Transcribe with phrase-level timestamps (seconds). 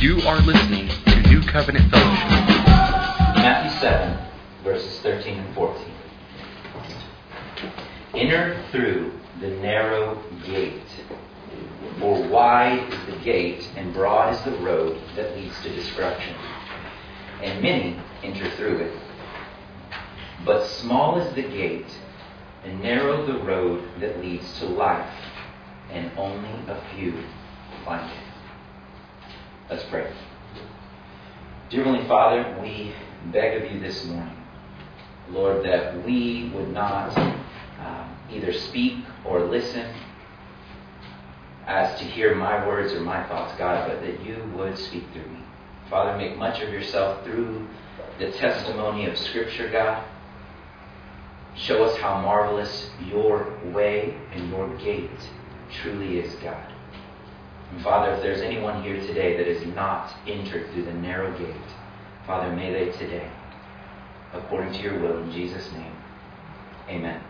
[0.00, 2.30] You are listening to New Covenant Fellowship.
[3.34, 4.16] Matthew 7,
[4.62, 5.92] verses 13 and 14.
[8.14, 10.84] Enter through the narrow gate.
[11.98, 16.36] For wide is the gate, and broad is the road that leads to destruction.
[17.42, 19.02] And many enter through it.
[20.44, 21.92] But small is the gate,
[22.62, 25.12] and narrow the road that leads to life,
[25.90, 27.14] and only a few
[27.84, 28.27] find it.
[29.70, 30.10] Let's pray.
[31.68, 32.94] Dear Heavenly Father, we
[33.30, 34.34] beg of you this morning,
[35.28, 37.14] Lord, that we would not
[37.78, 39.94] um, either speak or listen
[41.66, 45.30] as to hear my words or my thoughts, God, but that you would speak through
[45.30, 45.44] me.
[45.90, 47.68] Father, make much of yourself through
[48.18, 50.02] the testimony of Scripture, God.
[51.56, 55.10] Show us how marvelous your way and your gate
[55.82, 56.72] truly is, God.
[57.72, 61.54] And Father, if there's anyone here today that is not entered through the narrow gate,
[62.26, 63.30] Father, may they today,
[64.32, 65.92] according to your will, in Jesus' name,
[66.88, 67.22] amen.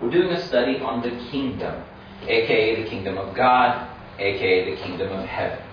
[0.00, 1.84] We're doing a study on the kingdom,
[2.22, 5.64] aka the kingdom of God, aka the kingdom of heaven.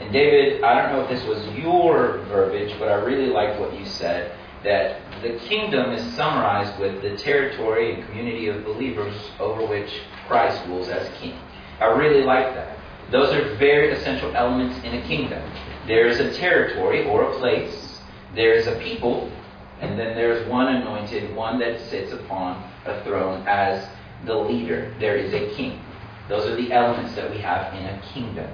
[0.00, 3.78] And David, I don't know if this was your verbiage, but I really like what
[3.78, 4.32] you said
[4.64, 9.90] that the kingdom is summarized with the territory and community of believers over which
[10.26, 11.38] Christ rules as king.
[11.80, 12.77] I really like that.
[13.10, 15.42] Those are very essential elements in a kingdom.
[15.86, 18.00] There is a territory or a place,
[18.34, 19.32] there is a people,
[19.80, 23.88] and then there's one anointed, one that sits upon a throne as
[24.26, 24.94] the leader.
[25.00, 25.80] There is a king.
[26.28, 28.50] Those are the elements that we have in a kingdom.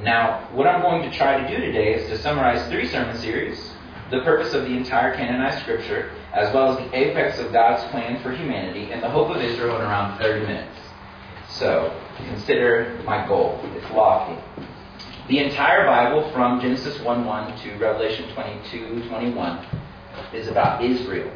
[0.00, 3.72] Now, what I'm going to try to do today is to summarize three sermon series,
[4.10, 8.22] the purpose of the entire canonized scripture, as well as the apex of God's plan
[8.22, 10.78] for humanity, and the hope of Israel in around 30 minutes.
[11.50, 11.92] So,
[12.26, 13.60] consider my goal.
[13.74, 14.40] It's lofty.
[15.28, 19.66] The entire Bible, from Genesis 1 1 to Revelation 22 21,
[20.32, 21.30] is about Israel.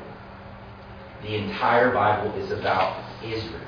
[1.22, 3.60] The entire Bible is about Israel.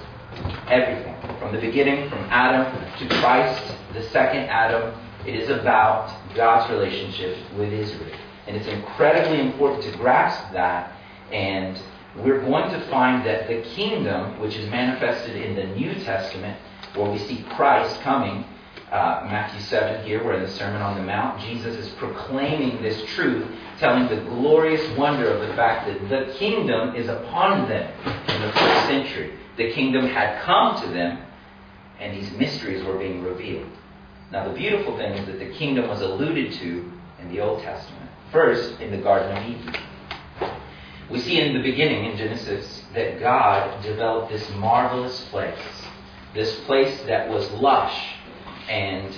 [0.69, 1.15] Everything.
[1.39, 2.65] From the beginning, from Adam
[2.99, 8.17] to Christ, the second Adam, it is about God's relationship with Israel.
[8.47, 10.93] And it's incredibly important to grasp that.
[11.33, 11.81] And
[12.17, 16.59] we're going to find that the kingdom, which is manifested in the New Testament,
[16.95, 18.45] where we see Christ coming,
[18.91, 23.05] uh, Matthew 7 here, we're in the Sermon on the Mount, Jesus is proclaiming this
[23.15, 23.47] truth,
[23.79, 27.93] telling the glorious wonder of the fact that the kingdom is upon them
[28.29, 29.33] in the first century.
[29.57, 31.19] The kingdom had come to them,
[31.99, 33.71] and these mysteries were being revealed.
[34.31, 38.11] Now, the beautiful thing is that the kingdom was alluded to in the Old Testament.
[38.33, 39.77] First, in the Garden of Eden.
[41.11, 45.59] We see in the beginning in Genesis that God developed this marvelous place,
[46.35, 48.15] this place that was lush
[48.69, 49.17] and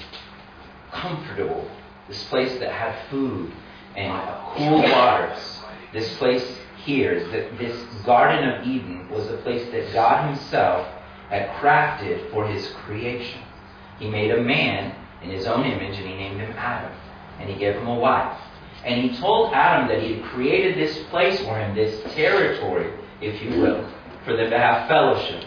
[0.92, 1.68] comfortable,
[2.08, 3.52] this place that had food
[3.96, 4.12] and
[4.56, 5.60] cool waters.
[5.92, 6.44] This place
[6.84, 7.26] here,
[7.58, 10.86] this Garden of Eden was a place that God Himself
[11.30, 13.40] had crafted for His creation.
[13.98, 16.92] He made a man in His own image and He named him Adam,
[17.40, 18.38] and He gave him a wife.
[18.84, 23.42] And he told Adam that he had created this place for him, this territory, if
[23.42, 23.84] you will,
[24.24, 25.44] for them to have fellowship.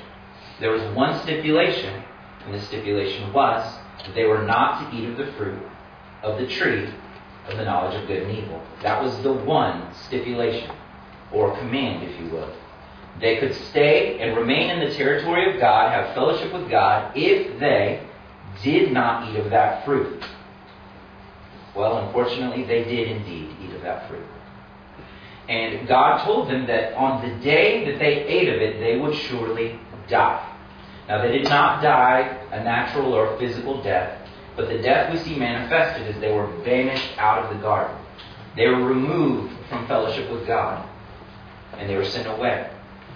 [0.59, 2.03] There was one stipulation,
[2.46, 5.62] and the stipulation was that they were not to eat of the fruit
[6.22, 6.90] of the tree
[7.47, 8.62] of the knowledge of good and evil.
[8.84, 10.72] That was the one stipulation,
[11.31, 12.53] or command, if you will.
[13.19, 17.59] They could stay and remain in the territory of God, have fellowship with God, if
[17.59, 18.06] they
[18.64, 20.24] did not eat of that fruit.
[21.75, 24.25] Well, unfortunately, they did indeed eat of that fruit.
[25.48, 29.16] And God told them that on the day that they ate of it, they would
[29.16, 30.49] surely die.
[31.09, 35.36] Now, they did not die a natural or physical death, but the death we see
[35.36, 37.97] manifested is they were banished out of the garden.
[38.56, 40.88] They were removed from fellowship with God,
[41.74, 42.69] and they were sent away.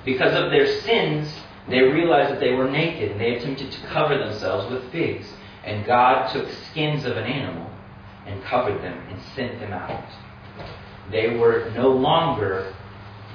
[0.06, 1.32] Because of their sins,
[1.70, 5.28] they realized that they were naked, and they attempted to cover themselves with figs.
[5.64, 7.70] And God took skins of an animal
[8.26, 10.04] and covered them and sent them out.
[11.12, 12.74] They were no longer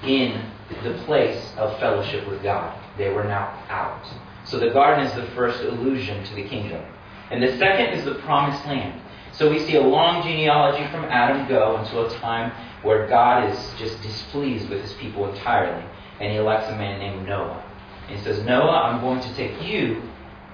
[0.03, 0.50] in
[0.82, 2.77] the place of fellowship with God.
[2.97, 4.05] They were now out.
[4.49, 6.83] So the garden is the first allusion to the kingdom.
[7.31, 9.00] And the second is the promised land.
[9.33, 12.50] So we see a long genealogy from Adam go until a time
[12.83, 15.85] where God is just displeased with his people entirely.
[16.19, 17.62] And he elects a man named Noah.
[18.09, 20.03] And he says, Noah, I'm going to take you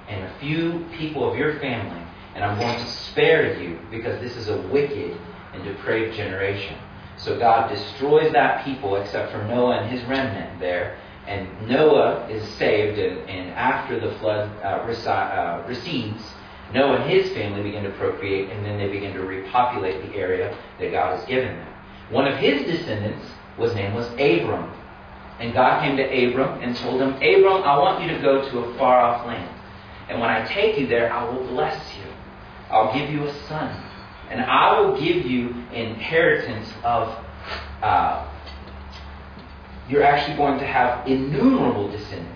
[0.08, 2.02] and a few people of your family
[2.34, 5.16] and I'm going to spare you because this is a wicked
[5.52, 6.76] and depraved generation.
[7.16, 10.98] So God destroys that people except for Noah and his remnant there.
[11.26, 16.22] And Noah is saved, and, and after the flood uh, uh, recedes,
[16.72, 20.56] Noah and his family begin to procreate, and then they begin to repopulate the area
[20.80, 21.74] that God has given them.
[22.10, 23.26] One of his descendants
[23.58, 24.72] was named was Abram.
[25.40, 28.58] And God came to Abram and told him, Abram, I want you to go to
[28.58, 29.50] a far off land.
[30.08, 32.04] And when I take you there, I will bless you.
[32.70, 33.82] I'll give you a son.
[34.30, 37.08] And I will give you inheritance of,
[37.82, 38.30] uh,
[39.88, 42.30] you're actually going to have innumerable descendants.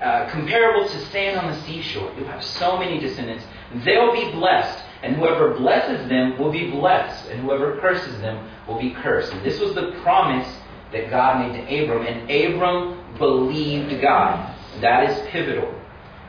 [0.00, 2.12] Uh, comparable to sand on the seashore.
[2.16, 3.44] You'll have so many descendants.
[3.84, 4.84] They'll be blessed.
[5.02, 7.30] And whoever blesses them will be blessed.
[7.30, 9.32] And whoever curses them will be cursed.
[9.32, 10.48] And this was the promise
[10.92, 12.06] that God made to Abram.
[12.06, 14.54] And Abram believed God.
[14.80, 15.74] That is pivotal.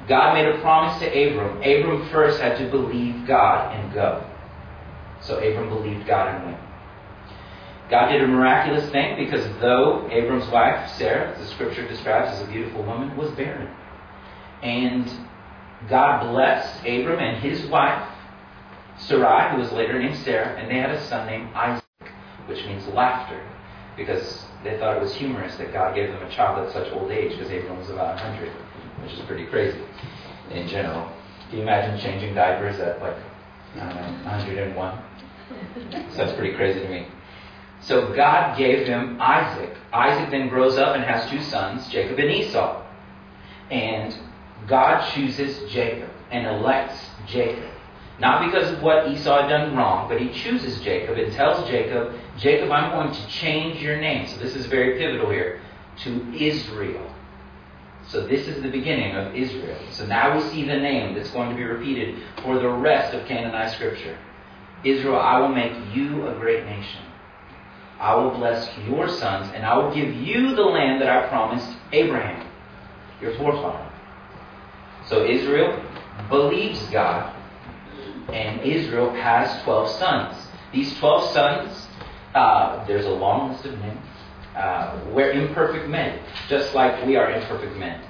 [0.07, 1.57] God made a promise to Abram.
[1.57, 4.25] Abram first had to believe God and go.
[5.21, 6.66] So Abram believed God and went.
[7.89, 12.51] God did a miraculous thing because though Abram's wife, Sarah, the scripture describes as a
[12.51, 13.73] beautiful woman, was barren.
[14.61, 15.09] And
[15.89, 18.07] God blessed Abram and his wife,
[18.97, 21.85] Sarai, who was later named Sarah, and they had a son named Isaac,
[22.47, 23.41] which means laughter,
[23.95, 27.11] because they thought it was humorous that God gave them a child at such old
[27.11, 28.51] age, because Abram was about 100,
[29.03, 29.79] which is pretty crazy
[30.51, 31.09] in general.
[31.49, 33.15] Can you imagine changing diapers at like,
[33.75, 35.03] I don't know, 101?
[36.11, 37.07] So that's pretty crazy to me.
[37.87, 39.73] So God gave him Isaac.
[39.93, 42.85] Isaac then grows up and has two sons, Jacob and Esau.
[43.71, 44.13] And
[44.67, 47.71] God chooses Jacob and elects Jacob.
[48.19, 52.13] Not because of what Esau had done wrong, but he chooses Jacob and tells Jacob,
[52.37, 54.27] Jacob, I'm going to change your name.
[54.27, 55.61] So this is very pivotal here
[56.03, 57.09] to Israel.
[58.09, 59.79] So this is the beginning of Israel.
[59.91, 63.25] So now we see the name that's going to be repeated for the rest of
[63.27, 64.17] canonized scripture.
[64.83, 67.06] Israel, I will make you a great nation.
[67.99, 71.67] I will bless your sons, and I will give you the land that I promised
[71.91, 72.47] Abraham,
[73.21, 73.91] your forefather.
[75.07, 75.81] So Israel
[76.29, 77.33] believes God,
[78.31, 80.35] and Israel has 12 sons.
[80.71, 81.87] These 12 sons,
[82.35, 83.97] uh, there's a long list of names.
[84.55, 88.01] Uh, we're imperfect men, just like we are imperfect men.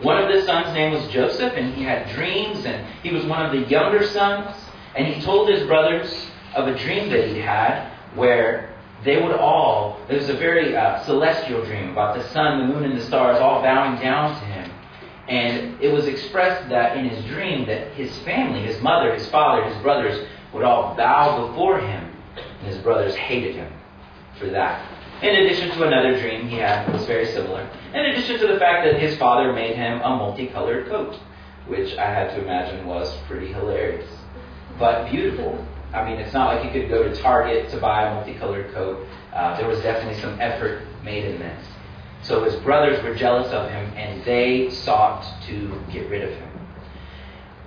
[0.00, 3.44] One of the sons' name was Joseph, and he had dreams, and he was one
[3.44, 4.54] of the younger sons.
[4.96, 8.73] And he told his brothers of a dream that he had where
[9.04, 12.84] they would all, it was a very uh, celestial dream about the sun, the moon,
[12.84, 14.70] and the stars all bowing down to him.
[15.28, 19.64] And it was expressed that in his dream that his family, his mother, his father,
[19.64, 22.10] his brothers, would all bow before him.
[22.36, 23.72] And his brothers hated him
[24.38, 24.86] for that.
[25.22, 27.68] In addition to another dream he had that was very similar.
[27.94, 31.18] In addition to the fact that his father made him a multicolored coat,
[31.66, 34.08] which I had to imagine was pretty hilarious.
[34.78, 35.64] But beautiful.
[35.94, 39.06] I mean, it's not like you could go to Target to buy a multicolored coat.
[39.32, 41.66] Uh, there was definitely some effort made in this.
[42.22, 46.48] So his brothers were jealous of him, and they sought to get rid of him.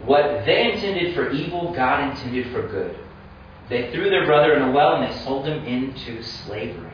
[0.05, 2.97] What they intended for evil, God intended for good.
[3.69, 6.93] They threw their brother in a well and they sold him into slavery.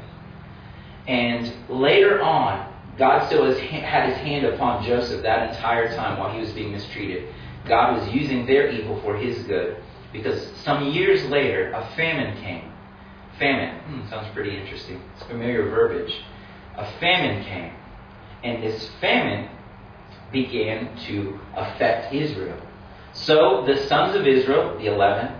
[1.08, 6.32] And later on, God still has, had his hand upon Joseph that entire time while
[6.32, 7.34] he was being mistreated.
[7.66, 9.78] God was using their evil for his good.
[10.14, 12.72] Because some years later, a famine came.
[13.40, 13.80] Famine.
[13.80, 15.02] Hmm, sounds pretty interesting.
[15.16, 16.14] It's familiar verbiage.
[16.78, 17.74] A famine came.
[18.44, 19.50] And this famine
[20.32, 22.60] began to affect Israel.
[23.14, 25.34] So the sons of Israel, the eleven,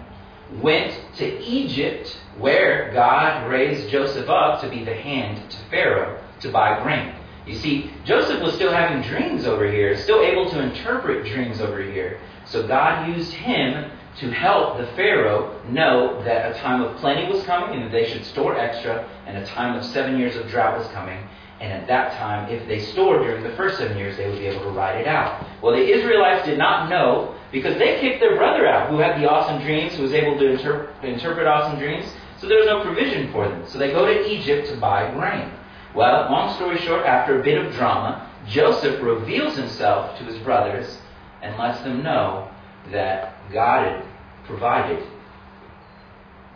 [0.62, 6.52] went to Egypt, where God raised Joseph up to be the hand to Pharaoh to
[6.52, 7.16] buy grain.
[7.46, 11.82] You see, Joseph was still having dreams over here, still able to interpret dreams over
[11.82, 12.20] here.
[12.46, 17.44] So God used him to help the Pharaoh know that a time of plenty was
[17.46, 20.78] coming and that they should store extra, and a time of seven years of drought
[20.78, 21.20] was coming.
[21.60, 24.48] And at that time, if they stored during the first seven years, they would be
[24.48, 25.46] able to ride it out.
[25.62, 29.30] Well, the Israelites did not know because they kicked their brother out who had the
[29.30, 32.06] awesome dreams, who was able to interp- interpret awesome dreams.
[32.38, 33.64] So there was no provision for them.
[33.68, 35.50] So they go to Egypt to buy grain.
[35.96, 40.98] Well, long story short, after a bit of drama, Joseph reveals himself to his brothers
[41.42, 42.50] and lets them know
[42.92, 44.06] that God had
[44.46, 45.04] provided.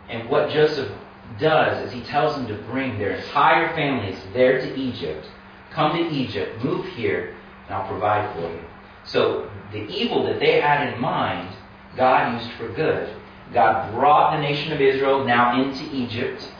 [0.08, 0.90] And what Joseph
[1.38, 5.26] does is he tells them to bring their entire families there to Egypt.
[5.70, 7.34] Come to Egypt, move here,
[7.66, 8.60] and I'll provide for you.
[9.04, 11.54] So the evil that they had in mind,
[11.96, 13.14] God used for good.
[13.52, 16.50] God brought the nation of Israel now into Egypt.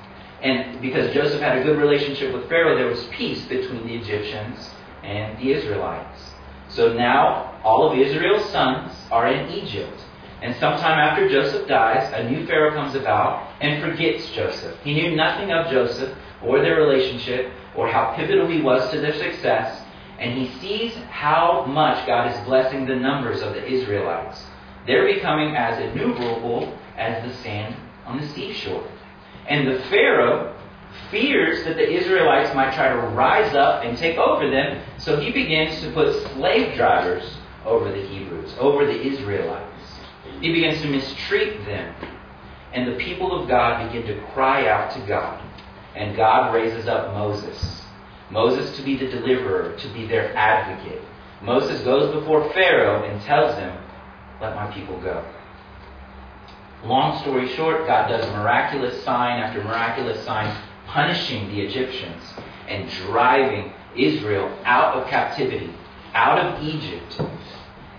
[0.42, 4.70] And because Joseph had a good relationship with Pharaoh, there was peace between the Egyptians
[5.02, 6.27] and the Israelites.
[6.68, 10.04] So now all of Israel's sons are in Egypt.
[10.40, 14.78] And sometime after Joseph dies, a new Pharaoh comes about and forgets Joseph.
[14.84, 19.14] He knew nothing of Joseph or their relationship or how pivotal he was to their
[19.14, 19.82] success.
[20.18, 24.44] And he sees how much God is blessing the numbers of the Israelites.
[24.86, 28.88] They're becoming as innumerable as the sand on the seashore.
[29.48, 30.57] And the Pharaoh
[31.10, 35.32] fears that the Israelites might try to rise up and take over them, so he
[35.32, 39.68] begins to put slave drivers over the Hebrews, over the Israelites.
[40.40, 41.94] He begins to mistreat them.
[42.72, 45.42] And the people of God begin to cry out to God.
[45.96, 47.82] And God raises up Moses.
[48.30, 51.02] Moses to be the deliverer, to be their advocate.
[51.42, 53.76] Moses goes before Pharaoh and tells him,
[54.40, 55.24] Let my people go.
[56.84, 60.56] Long story short, God does miraculous sign after miraculous sign,
[60.88, 62.22] punishing the Egyptians
[62.68, 65.72] and driving Israel out of captivity,
[66.14, 67.20] out of Egypt.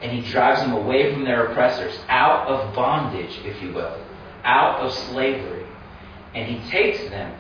[0.02, 3.98] And he drives them away from their oppressors, out of bondage, if you will,
[4.44, 5.66] out of slavery.
[6.34, 7.36] And he takes them.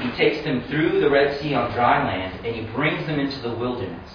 [0.00, 3.40] He takes them through the Red Sea on dry land, and he brings them into
[3.40, 4.10] the wilderness.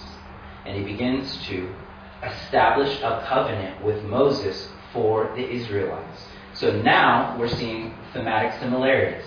[0.64, 1.74] And he begins to
[2.22, 6.24] establish a covenant with Moses for the Israelites.
[6.54, 9.24] So now we're seeing thematic similarities.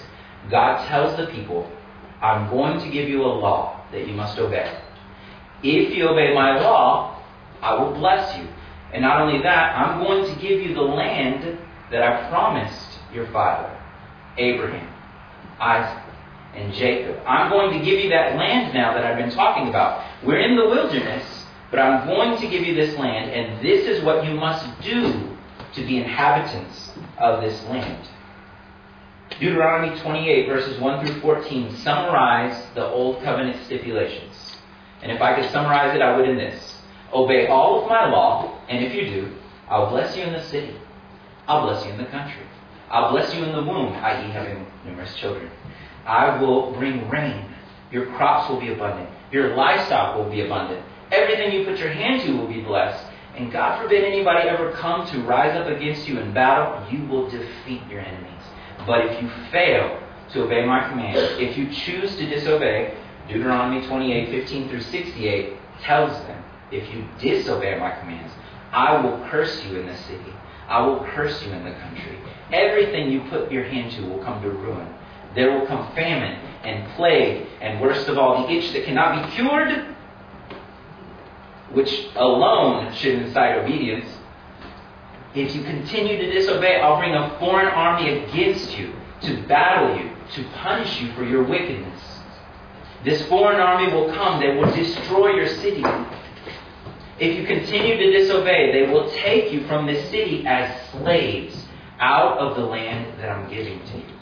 [0.49, 1.69] God tells the people,
[2.21, 4.79] I'm going to give you a law that you must obey.
[5.63, 7.23] If you obey my law,
[7.61, 8.47] I will bless you.
[8.93, 11.57] And not only that, I'm going to give you the land
[11.91, 13.75] that I promised your father,
[14.37, 14.87] Abraham,
[15.59, 16.03] Isaac,
[16.55, 17.21] and Jacob.
[17.25, 20.05] I'm going to give you that land now that I've been talking about.
[20.23, 24.03] We're in the wilderness, but I'm going to give you this land, and this is
[24.03, 25.35] what you must do
[25.73, 28.07] to be inhabitants of this land.
[29.39, 34.57] Deuteronomy 28, verses 1 through 14, summarize the Old Covenant stipulations.
[35.01, 36.81] And if I could summarize it, I would in this
[37.13, 39.31] Obey all of my law, and if you do,
[39.69, 40.75] I'll bless you in the city.
[41.47, 42.43] I'll bless you in the country.
[42.89, 45.49] I'll bless you in the womb, i.e., having numerous children.
[46.05, 47.45] I will bring rain.
[47.91, 49.09] Your crops will be abundant.
[49.31, 50.83] Your livestock will be abundant.
[51.11, 53.05] Everything you put your hand to will be blessed.
[53.35, 57.29] And God forbid anybody ever come to rise up against you in battle, you will
[57.29, 58.34] defeat your enemies.
[58.85, 59.99] But if you fail
[60.31, 62.95] to obey my command, if you choose to disobey,
[63.27, 68.33] Deuteronomy 28, 15 through 68 tells them, if you disobey my commands,
[68.71, 70.33] I will curse you in the city.
[70.67, 72.19] I will curse you in the country.
[72.51, 74.87] Everything you put your hand to will come to ruin.
[75.35, 79.35] There will come famine and plague, and worst of all, the itch that cannot be
[79.35, 79.95] cured
[81.71, 84.07] which alone should incite obedience.
[85.35, 90.09] If you continue to disobey, I'll bring a foreign army against you to battle you,
[90.35, 92.01] to punish you for your wickedness.
[93.03, 95.83] This foreign army will come, they will destroy your city.
[97.19, 101.65] If you continue to disobey, they will take you from this city as slaves
[101.99, 104.15] out of the land that I'm giving to you.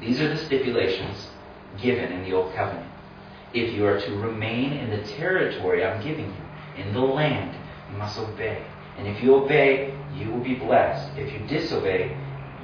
[0.00, 1.28] These are the stipulations
[1.80, 2.90] given in the Old Covenant.
[3.52, 7.56] If you are to remain in the territory I'm giving you, in the land,
[7.90, 8.64] you must obey.
[8.98, 11.16] And if you obey, you will be blessed.
[11.16, 12.16] If you disobey,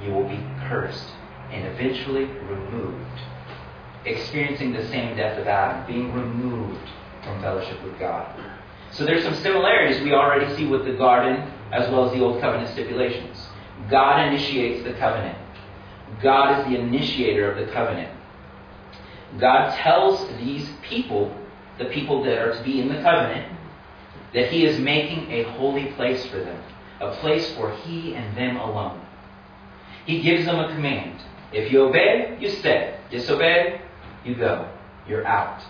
[0.03, 1.07] you will be cursed
[1.51, 3.21] and eventually removed.
[4.05, 6.89] Experiencing the same death of Adam, being removed
[7.23, 8.33] from fellowship with God.
[8.91, 12.41] So there's some similarities we already see with the garden as well as the Old
[12.41, 13.37] Covenant stipulations.
[13.89, 15.37] God initiates the covenant.
[16.21, 18.13] God is the initiator of the covenant.
[19.39, 21.35] God tells these people,
[21.77, 23.57] the people that are to be in the covenant,
[24.33, 26.61] that He is making a holy place for them,
[27.01, 29.01] a place for He and them alone.
[30.05, 31.21] He gives them a command.
[31.51, 32.97] If you obey, you stay.
[33.09, 33.81] Disobey,
[34.23, 34.69] you go.
[35.07, 35.63] You're out.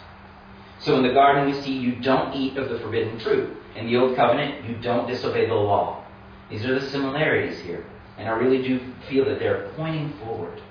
[0.79, 3.55] So in the garden, we see you don't eat of the forbidden fruit.
[3.75, 6.03] In the Old Covenant, you don't disobey the law.
[6.50, 7.85] These are the similarities here.
[8.17, 10.61] And I really do feel that they're pointing forward.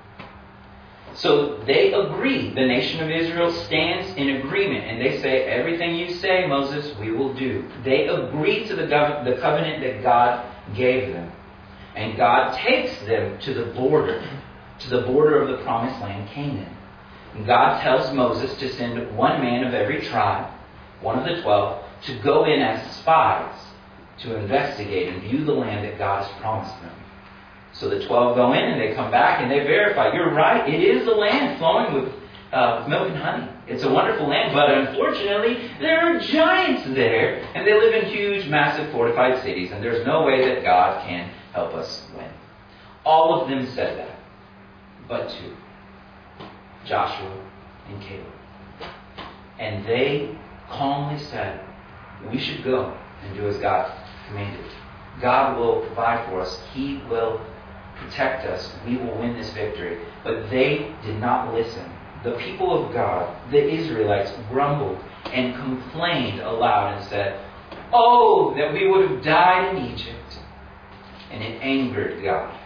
[1.15, 2.51] So they agree.
[2.51, 7.11] The nation of Israel stands in agreement, and they say, Everything you say, Moses, we
[7.11, 7.65] will do.
[7.85, 11.33] They agree to the, gov- the covenant that God gave them.
[11.95, 14.23] And God takes them to the border,
[14.81, 16.77] to the border of the promised land, Canaan.
[17.35, 20.53] And God tells Moses to send one man of every tribe,
[21.01, 23.55] one of the twelve, to go in as spies
[24.23, 26.93] to investigate and view the land that God has promised them.
[27.73, 30.13] So the 12 go in and they come back and they verify.
[30.13, 30.69] You're right.
[30.69, 32.13] It is a land flowing with
[32.53, 33.49] uh, milk and honey.
[33.71, 38.49] It's a wonderful land, but unfortunately, there are giants there, and they live in huge,
[38.49, 42.29] massive, fortified cities, and there's no way that God can help us win.
[43.05, 44.19] All of them said that,
[45.09, 45.57] but two
[46.85, 47.47] Joshua
[47.89, 48.27] and Caleb.
[49.61, 50.37] And they
[50.69, 51.61] calmly said,
[52.29, 53.93] We should go and do as God
[54.27, 54.67] commanded.
[55.21, 57.41] God will provide for us, He will
[57.97, 58.75] protect us.
[58.87, 60.01] We will win this victory.
[60.25, 61.85] But they did not listen.
[62.25, 64.99] The people of God, the Israelites, grumbled
[65.33, 67.41] and complained aloud and said,
[67.93, 70.39] Oh, that we would have died in Egypt.
[71.31, 72.59] and it angered God.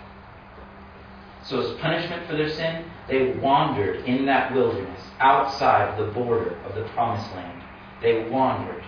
[1.45, 6.75] So, as punishment for their sin, they wandered in that wilderness outside the border of
[6.75, 7.63] the promised land.
[8.01, 8.83] They wandered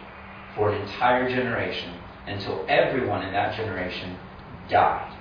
[0.54, 1.92] for an entire generation
[2.26, 4.16] until everyone in that generation
[4.70, 5.12] died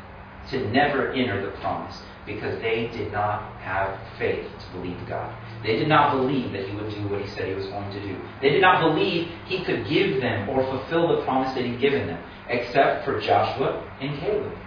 [0.50, 5.36] to never enter the promise because they did not have faith to believe God.
[5.63, 8.01] They did not believe that He would do what He said He was going to
[8.01, 8.17] do.
[8.41, 12.08] They did not believe He could give them or fulfill the promise that He'd given
[12.08, 14.58] them, except for Joshua and Caleb.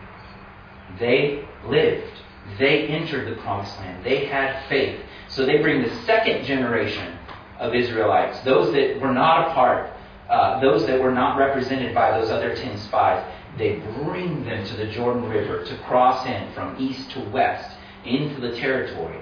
[0.98, 2.12] They lived.
[2.58, 4.04] They entered the promised land.
[4.04, 5.00] They had faith.
[5.28, 7.18] So they bring the second generation
[7.58, 9.90] of Israelites, those that were not a part,
[10.30, 13.24] uh, those that were not represented by those other ten spies,
[13.56, 18.40] they bring them to the Jordan River to cross in from east to west into
[18.40, 19.20] the territory.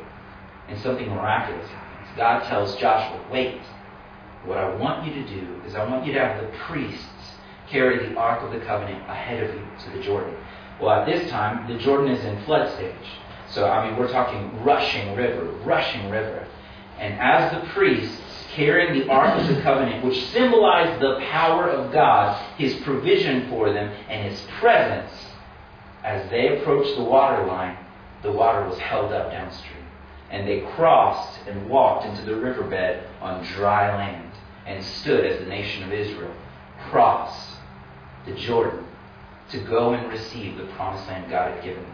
[0.68, 2.16] And something miraculous happens.
[2.16, 3.60] God tells Joshua, wait.
[4.44, 7.04] What I want you to do is I want you to have the priests
[7.68, 10.36] carry the Ark of the Covenant ahead of you to the Jordan.
[10.80, 12.94] Well, at this time, the Jordan is in flood stage.
[13.50, 16.46] So, I mean, we're talking rushing river, rushing river.
[16.98, 18.20] And as the priests
[18.56, 23.72] carrying the Ark of the Covenant, which symbolized the power of God, His provision for
[23.72, 25.12] them, and His presence,
[26.02, 27.76] as they approached the water line,
[28.22, 29.84] the water was held up downstream.
[30.30, 34.32] And they crossed and walked into the riverbed on dry land
[34.66, 36.34] and stood as the nation of Israel,
[36.90, 37.56] crossed
[38.24, 38.84] the Jordan
[39.50, 41.92] to go and receive the promised land God had given them.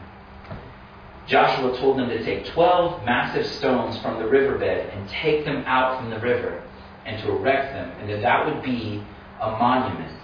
[1.26, 5.99] Joshua told them to take 12 massive stones from the riverbed and take them out
[5.99, 6.62] from the river
[7.07, 9.02] and to erect them, and that that would be
[9.41, 10.19] a monument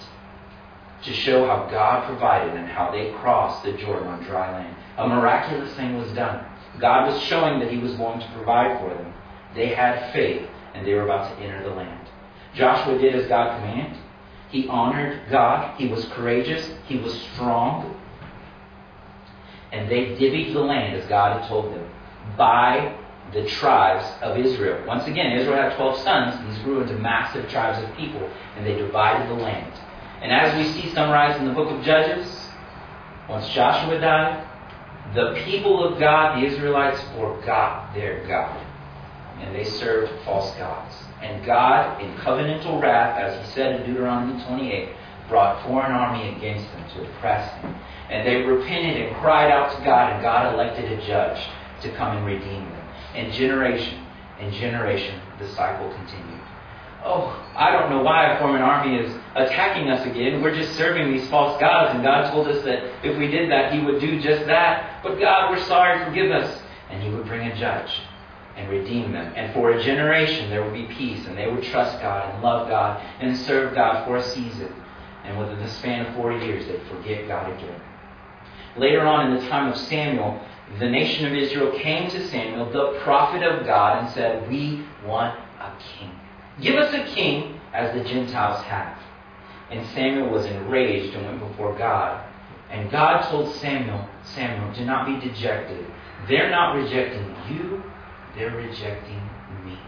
[1.04, 4.76] to show how God provided and how they crossed the Jordan on dry land.
[4.96, 6.44] A miraculous thing was done.
[6.80, 9.14] God was showing that He was going to provide for them.
[9.54, 12.08] They had faith, and they were about to enter the land.
[12.54, 13.98] Joshua did as God commanded.
[14.50, 15.78] He honored God.
[15.78, 16.68] He was courageous.
[16.86, 17.94] He was strong
[19.72, 21.88] and they divvied the land as God had told them
[22.36, 22.96] by
[23.32, 24.86] the tribes of Israel.
[24.86, 26.48] Once again, Israel had 12 sons.
[26.48, 29.72] These grew into massive tribes of people, and they divided the land.
[30.22, 32.48] And as we see summarized in the book of Judges,
[33.28, 34.46] once Joshua died,
[35.14, 38.64] the people of God, the Israelites, forgot their God.
[39.40, 40.94] And they served false gods.
[41.22, 44.88] And God, in covenantal wrath, as he said in Deuteronomy 28,
[45.28, 47.74] brought foreign army against them to oppress them.
[48.10, 51.46] And they repented and cried out to God, and God elected a judge
[51.82, 52.88] to come and redeem them.
[53.14, 54.04] And generation
[54.40, 56.40] and generation, the cycle continued.
[57.04, 60.42] Oh, I don't know why a foreign army is attacking us again.
[60.42, 63.72] We're just serving these false gods, and God told us that if we did that,
[63.72, 65.02] He would do just that.
[65.02, 66.60] But God, we're sorry, forgive us.
[66.90, 67.90] And He would bring a judge
[68.56, 69.32] and redeem them.
[69.36, 72.68] And for a generation, there would be peace, and they would trust God and love
[72.68, 74.74] God and serve God for a season.
[75.28, 77.80] And within the span of 40 years, they'd forget God again.
[78.78, 80.40] Later on in the time of Samuel,
[80.78, 85.38] the nation of Israel came to Samuel, the prophet of God, and said, We want
[85.60, 86.10] a king.
[86.62, 88.96] Give us a king as the Gentiles have.
[89.70, 92.24] And Samuel was enraged and went before God.
[92.70, 95.84] And God told Samuel, Samuel, do not be dejected.
[96.26, 97.82] They're not rejecting you,
[98.34, 99.22] they're rejecting
[99.64, 99.78] me.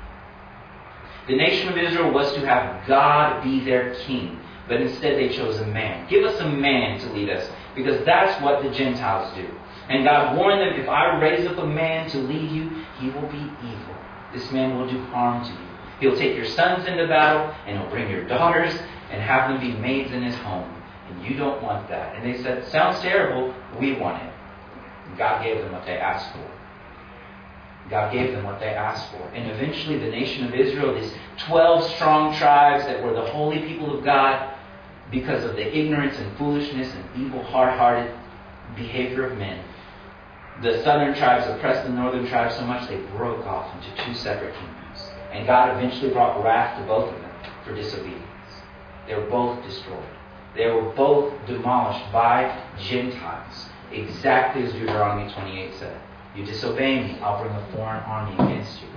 [1.29, 5.59] The nation of Israel was to have God be their king, but instead they chose
[5.61, 6.09] a man.
[6.09, 9.47] Give us a man to lead us because that's what the Gentiles do.
[9.89, 13.27] And God warned them if I raise up a man to lead you, he will
[13.29, 13.97] be evil.
[14.33, 15.71] This man will do harm to you.
[16.01, 18.73] He'll take your sons into battle, and he'll bring your daughters
[19.11, 20.73] and have them be maids in his home.
[21.09, 22.15] And you don't want that.
[22.15, 23.55] And they said, Sounds terrible.
[23.79, 24.33] We want it.
[25.07, 26.60] And God gave them what they asked for.
[27.91, 29.29] God gave them what they asked for.
[29.35, 31.13] And eventually, the nation of Israel, these
[31.47, 34.55] 12 strong tribes that were the holy people of God,
[35.11, 38.15] because of the ignorance and foolishness and evil, hard hearted
[38.77, 39.65] behavior of men.
[40.63, 44.55] The southern tribes oppressed the northern tribes so much they broke off into two separate
[44.55, 45.11] kingdoms.
[45.33, 47.33] And God eventually brought wrath to both of them
[47.65, 48.23] for disobedience.
[49.09, 50.05] They were both destroyed.
[50.55, 56.01] They were both demolished by Gentiles, exactly as Deuteronomy 28 said.
[56.37, 58.89] You disobey me, I'll bring a foreign army against you.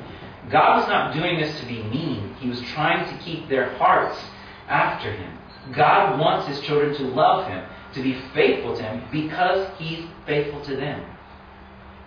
[0.50, 4.20] God was not doing this to be mean, He was trying to keep their hearts
[4.68, 5.40] after Him.
[5.72, 10.62] God wants his children to love him, to be faithful to him, because he's faithful
[10.66, 11.06] to them.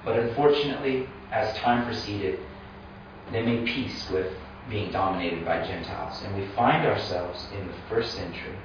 [0.04, 2.38] But unfortunately, as time proceeded,
[3.32, 4.32] they made peace with
[4.68, 6.22] being dominated by Gentiles.
[6.22, 8.56] And we find ourselves in the first century.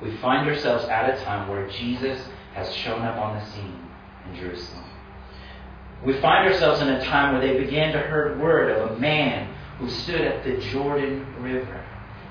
[0.00, 2.20] We find ourselves at a time where Jesus
[2.54, 3.88] has shown up on the scene
[4.28, 4.84] in Jerusalem.
[6.04, 9.52] We find ourselves in a time where they began to hear word of a man
[9.78, 11.84] who stood at the Jordan River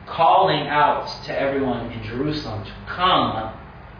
[0.07, 3.53] calling out to everyone in Jerusalem to come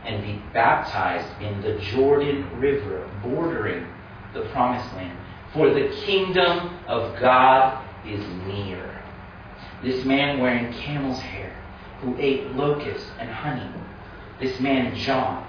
[0.05, 3.85] and be baptized in the Jordan River, bordering
[4.33, 5.17] the promised land.
[5.53, 9.03] For the kingdom of God is near.
[9.83, 11.55] This man wearing camel's hair,
[12.01, 13.69] who ate locusts and honey.
[14.39, 15.45] This man, John.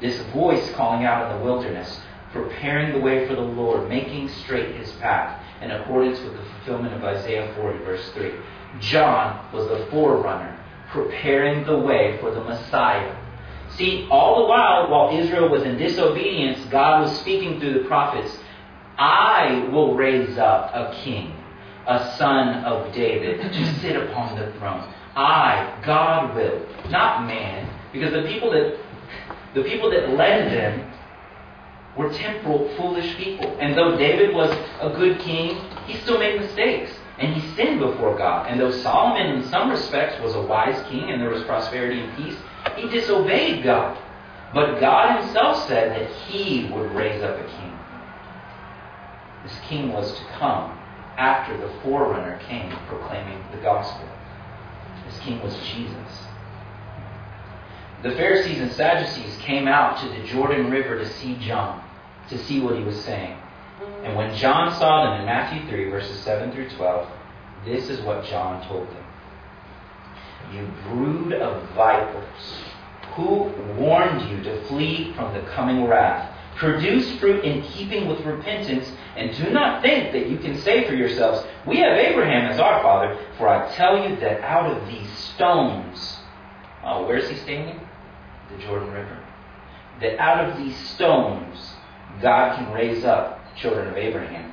[0.00, 2.00] This voice calling out in the wilderness,
[2.32, 6.94] preparing the way for the Lord, making straight his path, in accordance with the fulfillment
[6.94, 8.32] of Isaiah 40, verse 3.
[8.80, 10.58] John was the forerunner,
[10.90, 13.16] preparing the way for the Messiah.
[13.76, 18.36] See, all the while, while Israel was in disobedience, God was speaking through the prophets
[18.98, 21.34] I will raise up a king,
[21.86, 24.92] a son of David, to sit upon the throne.
[25.16, 28.78] I, God will, not man, because the people that
[29.54, 30.91] the people that led them
[31.96, 33.56] were temporal, foolish people.
[33.60, 34.50] And though David was
[34.80, 36.92] a good king, he still made mistakes.
[37.18, 38.50] And he sinned before God.
[38.50, 42.16] And though Solomon, in some respects, was a wise king and there was prosperity and
[42.16, 42.36] peace,
[42.76, 43.98] he disobeyed God.
[44.54, 47.78] But God himself said that he would raise up a king.
[49.44, 50.78] This king was to come
[51.16, 54.08] after the forerunner came proclaiming the gospel.
[55.06, 56.26] This king was Jesus.
[58.02, 61.80] The Pharisees and Sadducees came out to the Jordan River to see John,
[62.30, 63.36] to see what he was saying.
[64.02, 67.08] And when John saw them in Matthew 3, verses 7 through 12,
[67.64, 69.04] this is what John told them
[70.52, 72.64] You brood of vipers,
[73.14, 76.28] who warned you to flee from the coming wrath?
[76.56, 80.94] Produce fruit in keeping with repentance, and do not think that you can say for
[80.94, 85.08] yourselves, We have Abraham as our father, for I tell you that out of these
[85.10, 86.16] stones,
[86.84, 87.80] oh, where's he standing?
[88.56, 89.18] The Jordan River.
[90.00, 91.74] That out of these stones,
[92.20, 94.52] God can raise up children of Abraham.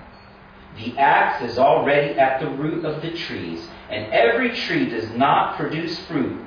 [0.77, 5.57] The axe is already at the root of the trees, and every tree does not
[5.57, 6.45] produce fruit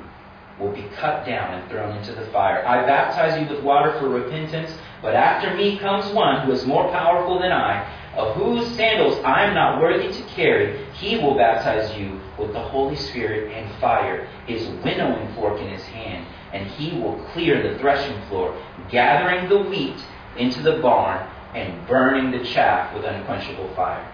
[0.59, 2.65] will be cut down and thrown into the fire.
[2.67, 6.91] I baptize you with water for repentance, but after me comes one who is more
[6.91, 7.83] powerful than I,
[8.15, 10.85] of whose sandals I am not worthy to carry.
[10.95, 15.83] He will baptize you with the Holy Spirit and fire, his winnowing fork in his
[15.85, 18.57] hand, and he will clear the threshing floor,
[18.91, 19.97] gathering the wheat
[20.37, 24.09] into the barn and burning the chaff with unquenchable fire.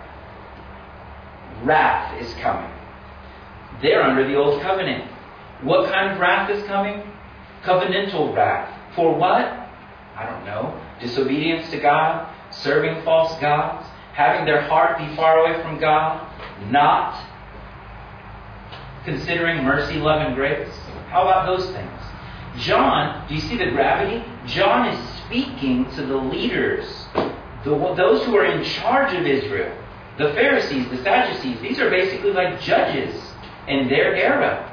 [1.63, 2.71] Wrath is coming.
[3.83, 5.11] They're under the old covenant.
[5.63, 7.03] What kind of wrath is coming?
[7.63, 8.95] Covenantal wrath.
[8.95, 9.45] For what?
[10.17, 10.81] I don't know.
[11.01, 16.27] Disobedience to God, serving false gods, having their heart be far away from God,
[16.71, 17.25] not
[19.05, 20.69] considering mercy, love, and grace.
[21.09, 21.98] How about those things?
[22.59, 24.25] John, do you see the gravity?
[24.47, 27.07] John is speaking to the leaders,
[27.65, 29.77] the, those who are in charge of Israel.
[30.19, 33.15] The Pharisees, the Sadducees, these are basically like judges
[33.69, 34.65] in their era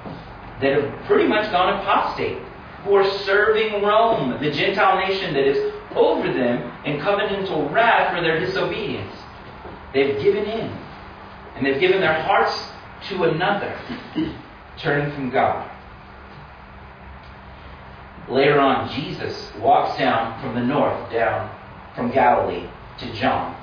[0.62, 2.40] that have pretty much gone apostate,
[2.84, 8.22] who are serving Rome, the Gentile nation that is over them in covenantal wrath for
[8.22, 9.14] their disobedience.
[9.94, 10.78] They've given in,
[11.56, 12.70] and they've given their hearts
[13.10, 13.78] to another,
[14.78, 15.75] turning from God.
[18.30, 21.50] Later on, Jesus walks down from the north, down
[21.96, 22.68] from Galilee
[23.00, 23.56] to John.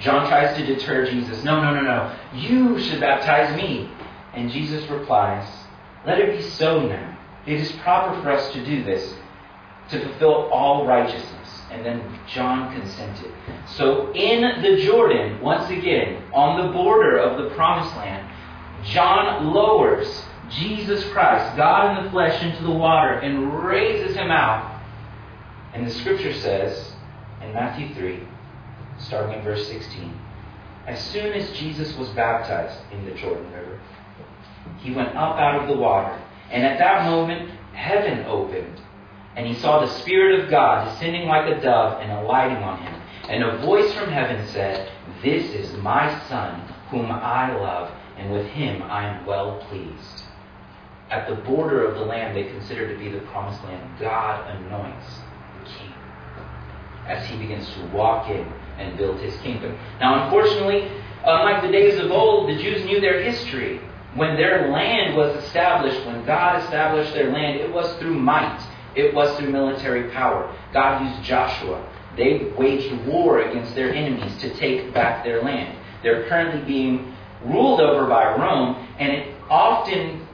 [0.00, 1.44] John tries to deter Jesus.
[1.44, 2.16] No, no, no, no.
[2.34, 3.90] You should baptize me.
[4.32, 5.46] And Jesus replies,
[6.06, 7.18] Let it be so now.
[7.46, 9.14] It is proper for us to do this,
[9.90, 11.62] to fulfill all righteousness.
[11.70, 13.32] And then John consented.
[13.76, 18.26] So in the Jordan, once again, on the border of the promised land,
[18.84, 24.82] John lowers Jesus Christ, God in the flesh, into the water and raises him out.
[25.72, 26.92] And the scripture says
[27.42, 28.20] in Matthew 3,
[28.98, 30.18] starting in verse 16,
[30.86, 33.80] as soon as Jesus was baptized in the Jordan River,
[34.78, 36.20] he went up out of the water.
[36.50, 38.80] And at that moment, heaven opened.
[39.36, 43.00] And he saw the Spirit of God descending like a dove and alighting on him.
[43.28, 44.90] And a voice from heaven said,
[45.22, 46.60] This is my Son,
[46.90, 50.24] whom I love, and with him I am well pleased.
[51.10, 55.06] At the border of the land they consider to be the promised land, God anoints
[55.58, 55.92] the king
[57.06, 58.46] as he begins to walk in
[58.78, 59.76] and build his kingdom.
[59.98, 60.88] Now, unfortunately,
[61.24, 63.80] unlike the days of old, the Jews knew their history.
[64.14, 68.60] When their land was established, when God established their land, it was through might,
[68.94, 70.54] it was through military power.
[70.72, 71.84] God used Joshua.
[72.16, 75.76] They waged war against their enemies to take back their land.
[76.02, 80.26] They're currently being ruled over by Rome, and it often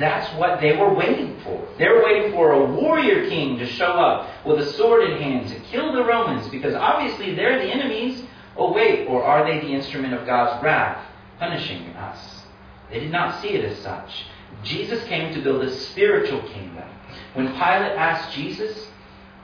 [0.00, 1.66] that's what they were waiting for.
[1.78, 5.48] They were waiting for a warrior king to show up with a sword in hand
[5.48, 8.22] to kill the Romans because obviously they're the enemies.
[8.56, 11.04] Oh, wait, or are they the instrument of God's wrath,
[11.38, 12.42] punishing us?
[12.90, 14.26] They did not see it as such.
[14.62, 16.88] Jesus came to build a spiritual kingdom,
[17.34, 18.88] When Pilate asked Jesus,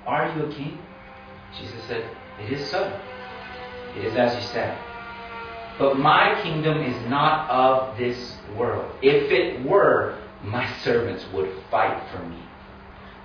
[0.06, 0.78] Are you a king?
[1.58, 2.04] Jesus said,
[2.40, 3.00] It is so.
[3.96, 4.78] It is as you said.
[5.78, 8.92] But my kingdom is not of this world.
[9.02, 12.42] If it were, my servants would fight for me.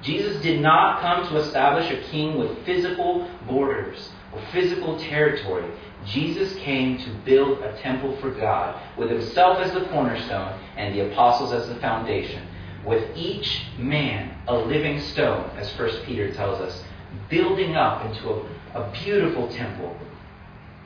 [0.01, 5.69] Jesus did not come to establish a king with physical borders or physical territory.
[6.05, 11.11] Jesus came to build a temple for God with himself as the cornerstone and the
[11.11, 12.47] apostles as the foundation,
[12.83, 16.83] with each man a living stone, as 1 Peter tells us,
[17.29, 19.95] building up into a, a beautiful temple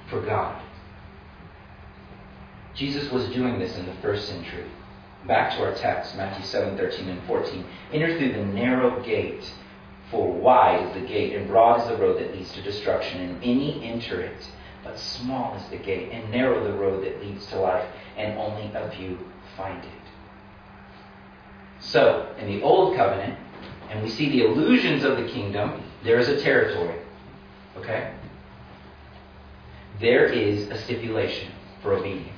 [0.09, 0.61] for God.
[2.73, 4.65] Jesus was doing this in the first century.
[5.27, 7.65] Back to our text, Matthew 7 13 and 14.
[7.93, 9.51] Enter through the narrow gate,
[10.11, 13.39] for wide is the gate, and broad is the road that leads to destruction, and
[13.39, 14.47] many enter it.
[14.83, 18.71] But small is the gate, and narrow the road that leads to life, and only
[18.75, 19.17] a few
[19.57, 19.91] find it.
[21.79, 23.39] So, in the Old Covenant,
[23.89, 26.99] and we see the illusions of the kingdom, there is a territory.
[27.77, 28.13] Okay?
[29.99, 32.29] There is a stipulation for obedience,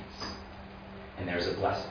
[1.18, 1.90] and there's a blessing.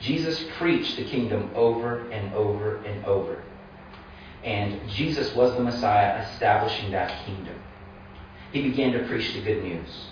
[0.00, 3.42] Jesus preached the kingdom over and over and over.
[4.44, 7.56] And Jesus was the Messiah establishing that kingdom.
[8.52, 10.06] He began to preach the good news.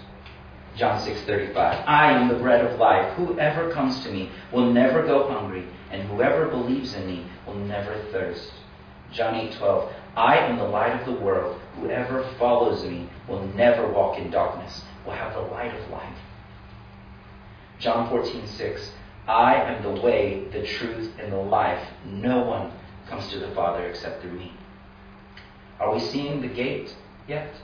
[0.76, 3.14] John 6:35 I am the bread of life.
[3.14, 7.94] Whoever comes to me will never go hungry, and whoever believes in me will never
[8.12, 8.52] thirst.
[9.12, 11.60] John 8:12 I am the light of the world.
[11.80, 16.18] Whoever follows me will never walk in darkness, will have the light of life.
[17.78, 18.90] John 14:6
[19.26, 21.84] I am the way, the truth, and the life.
[22.04, 22.72] No one
[23.08, 24.52] comes to the Father except through me.
[25.80, 26.94] Are we seeing the gate
[27.28, 27.54] yet?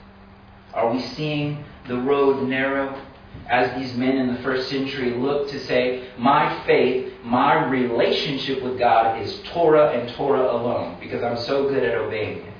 [0.73, 3.01] Are we seeing the road narrow?
[3.49, 8.77] As these men in the first century look to say, my faith, my relationship with
[8.77, 12.53] God is Torah and Torah alone, because I'm so good at obeying it.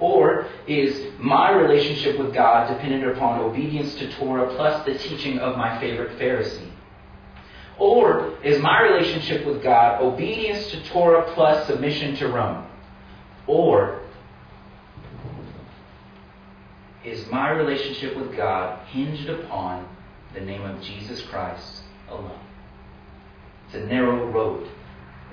[0.00, 5.56] Or is my relationship with God dependent upon obedience to Torah plus the teaching of
[5.56, 6.67] my favorite Pharisee?
[7.78, 12.66] Or is my relationship with God obedience to Torah plus submission to Rome?
[13.46, 14.00] Or
[17.04, 19.88] is my relationship with God hinged upon
[20.34, 22.38] the name of Jesus Christ alone?
[23.66, 24.68] It's a narrow road,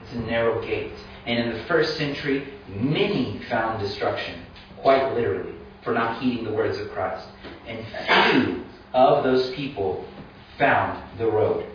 [0.04, 0.94] it's a narrow gate.
[1.26, 4.42] And in the first century, many found destruction,
[4.78, 7.28] quite literally, for not heeding the words of Christ.
[7.68, 7.86] And
[8.32, 10.06] few of those people
[10.58, 11.66] found the road.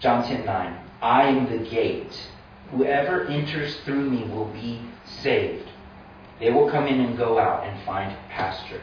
[0.00, 0.80] John 10 9.
[1.02, 2.28] I am the gate.
[2.70, 5.68] Whoever enters through me will be saved.
[6.40, 8.80] They will come in and go out and find pasture.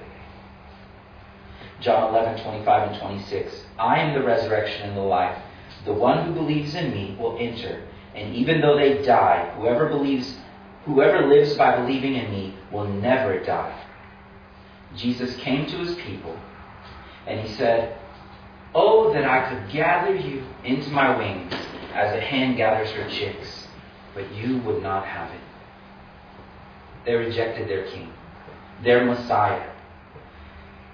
[1.81, 3.63] John 11 25 and 26.
[3.77, 5.37] I am the resurrection and the life.
[5.85, 10.37] The one who believes in me will enter, and even though they die, whoever believes,
[10.85, 13.83] whoever lives by believing in me will never die.
[14.95, 16.37] Jesus came to his people,
[17.25, 17.97] and he said,
[18.73, 21.53] Oh, that I could gather you into my wings
[21.93, 23.67] as a hen gathers her chicks,
[24.13, 25.41] but you would not have it.
[27.05, 28.13] They rejected their king,
[28.83, 29.69] their Messiah.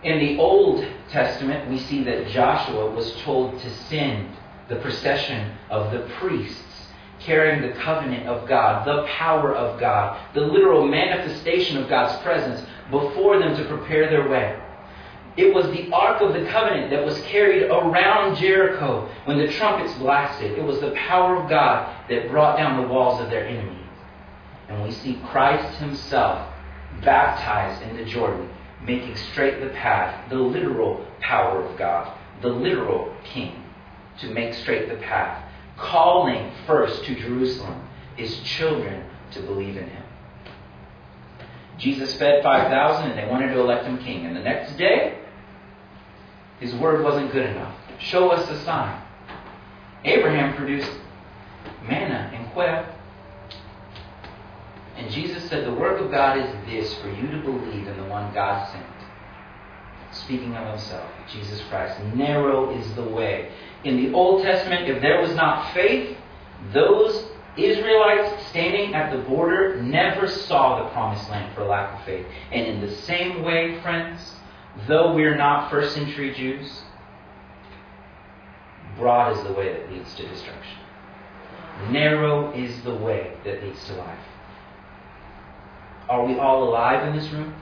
[0.04, 4.30] In the Old Testament, we see that Joshua was told to send
[4.70, 6.64] the procession of the priests
[7.20, 12.66] carrying the covenant of God, the power of God, the literal manifestation of God's presence
[12.92, 14.60] before them to prepare their way.
[15.38, 19.94] It was the Ark of the Covenant that was carried around Jericho when the trumpets
[20.00, 20.58] blasted.
[20.58, 23.86] It was the power of God that brought down the walls of their enemies.
[24.68, 26.52] And we see Christ Himself
[27.04, 28.50] baptized in the Jordan,
[28.84, 33.64] making straight the path, the literal power of God, the literal King,
[34.20, 35.48] to make straight the path,
[35.78, 40.04] calling first to Jerusalem His children to believe in Him.
[41.78, 44.26] Jesus fed 5,000 and they wanted to elect Him King.
[44.26, 45.20] And the next day,
[46.60, 47.76] his word wasn't good enough.
[48.00, 49.02] Show us a sign.
[50.04, 50.92] Abraham produced
[51.88, 52.86] manna and quail.
[54.96, 58.06] And Jesus said, The work of God is this for you to believe in the
[58.06, 58.86] one God sent.
[60.12, 62.00] Speaking of himself, Jesus Christ.
[62.16, 63.52] Narrow is the way.
[63.84, 66.18] In the Old Testament, if there was not faith,
[66.74, 72.26] those Israelites standing at the border never saw the promised land for lack of faith.
[72.52, 74.20] And in the same way, friends,
[74.88, 76.82] though we're not first century Jews,
[78.98, 80.78] broad is the way that leads to destruction.
[81.90, 84.20] Narrow is the way that leads to life.
[86.10, 87.54] Are we all alive in this room?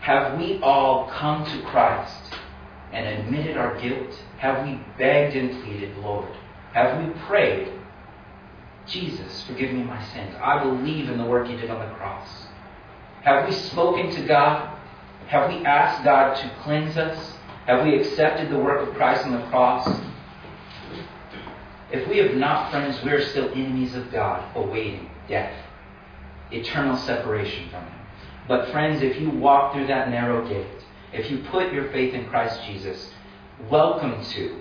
[0.00, 2.34] Have we all come to Christ
[2.92, 4.14] and admitted our guilt?
[4.38, 6.30] Have we begged and pleaded, Lord?
[6.72, 7.72] Have we prayed,
[8.86, 10.34] Jesus, forgive me my sins.
[10.42, 12.28] I believe in the work He did on the cross.
[13.22, 14.76] Have we spoken to God?
[15.30, 17.34] Have we asked God to cleanse us?
[17.66, 19.88] Have we accepted the work of Christ on the cross?
[21.92, 25.54] If we have not, friends, we are still enemies of God, awaiting death,
[26.50, 28.00] eternal separation from Him.
[28.48, 30.66] But, friends, if you walk through that narrow gate,
[31.12, 33.12] if you put your faith in Christ Jesus,
[33.70, 34.60] welcome to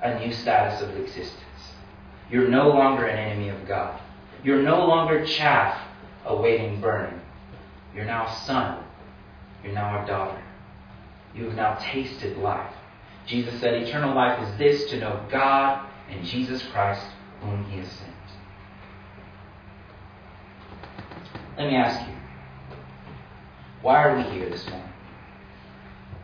[0.00, 1.40] a new status of existence.
[2.30, 4.00] You're no longer an enemy of God.
[4.44, 5.76] You're no longer chaff
[6.24, 7.20] awaiting burning.
[7.96, 8.83] You're now a son.
[9.64, 10.42] You're now a daughter.
[11.34, 12.72] You have now tasted life.
[13.26, 17.04] Jesus said, Eternal life is this to know God and Jesus Christ,
[17.40, 18.10] whom He has sent.
[21.56, 22.14] Let me ask you,
[23.80, 24.88] why are we here this morning?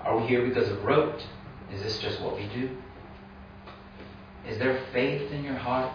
[0.03, 1.24] Are we here because of rote?
[1.72, 2.70] Is this just what we do?
[4.48, 5.94] Is there faith in your heart?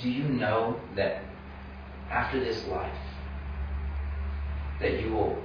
[0.00, 1.22] Do you know that
[2.10, 2.98] after this life,
[4.80, 5.38] that you will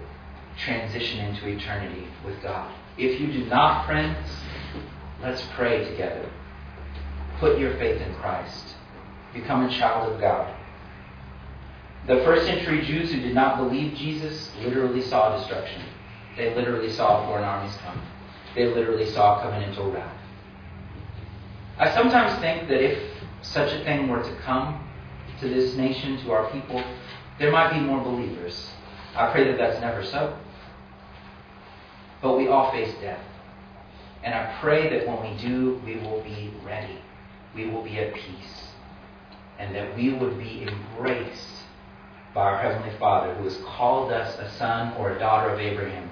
[0.63, 2.73] transition into eternity with God?
[2.97, 4.27] If you do not, friends,
[5.21, 6.29] let's pray together.
[7.39, 8.75] Put your faith in Christ.
[9.33, 10.55] Become a child of God.
[12.07, 15.83] The first century Jews who did not believe Jesus literally saw destruction.
[16.35, 18.01] They literally saw foreign armies come.
[18.55, 20.17] They literally saw covenantal wrath.
[21.77, 23.01] I sometimes think that if
[23.41, 24.87] such a thing were to come
[25.39, 26.83] to this nation, to our people,
[27.39, 28.69] there might be more believers.
[29.15, 30.37] I pray that that's never so.
[32.21, 33.23] But we all face death.
[34.23, 36.99] And I pray that when we do, we will be ready.
[37.55, 38.67] We will be at peace.
[39.57, 41.47] And that we would be embraced
[42.33, 46.09] by our Heavenly Father who has called us a son or a daughter of Abraham,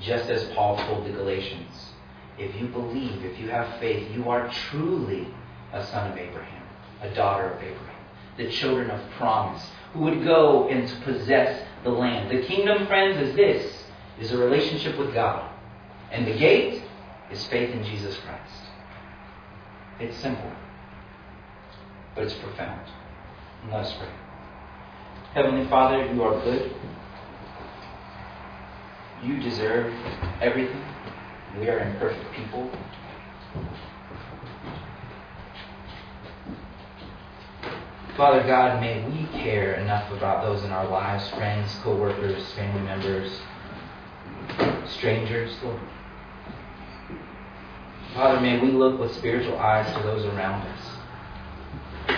[0.00, 1.92] just as Paul told the Galatians.
[2.38, 5.26] If you believe, if you have faith, you are truly
[5.72, 6.62] a son of Abraham,
[7.02, 8.04] a daughter of Abraham,
[8.36, 12.30] the children of promise, who would go and possess the land.
[12.30, 13.84] The kingdom, friends, is this
[14.20, 15.45] is a relationship with God.
[16.12, 16.82] And the gate
[17.30, 18.66] is faith in Jesus Christ.
[19.98, 20.50] It's simple,
[22.14, 22.80] but it's profound.
[23.70, 24.08] let us pray.
[25.34, 26.74] Heavenly Father, you are good.
[29.22, 29.92] You deserve
[30.40, 30.82] everything.
[31.58, 32.70] We are imperfect people.
[38.16, 43.40] Father God, may we care enough about those in our lives, friends, co-workers, family members,
[44.86, 45.80] strangers, Lord.
[48.16, 52.16] Father, may we look with spiritual eyes to those around us.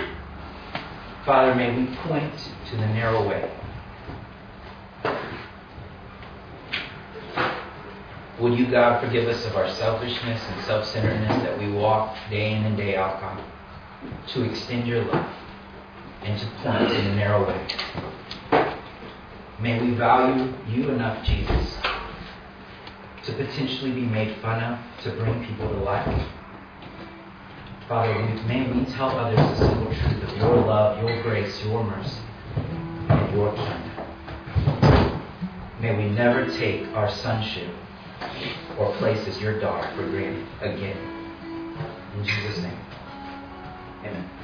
[1.27, 2.33] Father, may we point
[2.71, 3.51] to the narrow way.
[8.39, 12.53] Would you, God, forgive us of our selfishness and self centeredness that we walk day
[12.53, 13.45] in and day out, God,
[14.29, 15.29] to extend your love
[16.23, 17.67] and to point in the narrow way.
[19.61, 21.75] May we value you enough, Jesus,
[23.29, 26.27] to potentially be made fun of, to bring people to life.
[27.87, 32.21] Father, may we tell others the simple truth of your love, your grace, your mercy,
[33.09, 35.23] and your kingdom.
[35.81, 37.71] May we never take our sonship
[38.79, 40.97] or place as your daughter for granted again.
[42.17, 42.81] In Jesus' name.
[44.05, 44.38] Amen.